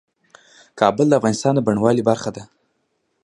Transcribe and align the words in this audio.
کابل 0.79 1.05
د 1.09 1.13
افغانستان 1.19 1.53
د 1.55 1.59
بڼوالۍ 1.67 2.03
برخه 2.09 2.29
ده. 2.35 2.43